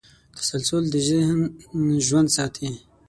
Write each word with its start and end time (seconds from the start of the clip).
تسلسل 0.37 0.83
د 0.93 0.95
ذهن 1.09 1.39
ژوند 2.07 2.29
ساتي. 2.37 2.69